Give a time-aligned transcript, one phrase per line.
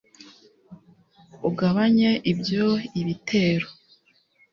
[1.49, 2.65] ugabanye ibyo
[3.01, 3.67] ibitero